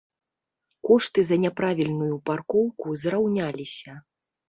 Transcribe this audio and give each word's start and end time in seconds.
Кошты 0.87 1.19
за 1.27 1.37
няправільную 1.45 2.11
паркоўку 2.33 3.01
зраўняліся. 3.07 4.01